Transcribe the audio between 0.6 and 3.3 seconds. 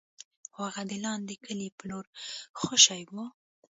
هغه د لاندې کلي په لور خوشې و.